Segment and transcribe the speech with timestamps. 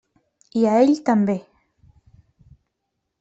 [0.61, 1.37] I a ell també.